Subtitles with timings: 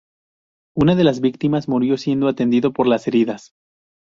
[0.75, 3.53] Una de las víctimas murió siendo atendido por las heridas.